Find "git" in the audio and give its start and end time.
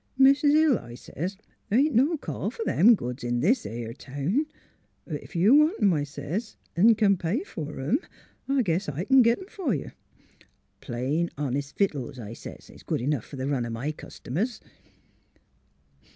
9.21-9.37